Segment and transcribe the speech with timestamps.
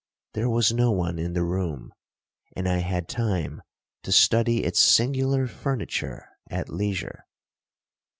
[0.33, 1.93] There was no one in the room,
[2.55, 3.61] and I had time
[4.01, 7.27] to study its singular furniture at leisure.